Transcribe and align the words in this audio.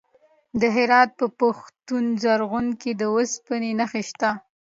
د 0.61 0.63
هرات 0.75 1.09
په 1.19 1.25
پښتون 1.39 2.03
زرغون 2.23 2.67
کې 2.81 2.91
د 2.95 3.01
وسپنې 3.15 3.71
نښې 3.79 4.03
شته. 4.09 4.29